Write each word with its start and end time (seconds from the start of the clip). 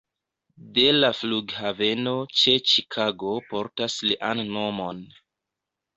De 0.77 0.85
la 0.93 1.11
flughaveno 1.17 2.13
ĉe 2.41 2.55
Ĉikago 2.71 3.35
portas 3.53 3.99
lian 4.11 4.43
nomon. 4.57 5.07